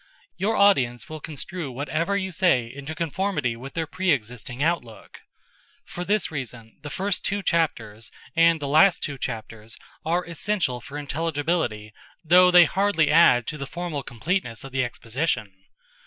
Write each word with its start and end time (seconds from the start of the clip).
Your 0.35 0.55
audience 0.57 1.07
will 1.09 1.19
construe 1.19 1.71
whatever 1.71 2.17
you 2.17 2.31
say 2.31 2.65
into 2.65 2.95
conformity 2.95 3.55
with 3.55 3.75
their 3.75 3.85
pre 3.85 4.09
existing 4.09 4.63
outlook. 4.63 5.21
For 5.85 6.03
this 6.03 6.31
reason 6.31 6.79
the 6.81 6.89
first 6.89 7.23
two 7.23 7.43
chapters 7.43 8.09
and 8.35 8.59
the 8.59 8.67
last 8.67 9.03
two 9.03 9.19
chapters 9.19 9.77
are 10.03 10.25
essential 10.25 10.81
for 10.81 10.97
intelligibility 10.97 11.93
though 12.25 12.49
they 12.49 12.65
hardly 12.65 13.11
add 13.11 13.45
to 13.45 13.59
the 13.59 13.67
formal 13.67 14.01
completeness 14.01 14.63
of 14.63 14.71
the 14.71 14.83
exposition. 14.83 15.53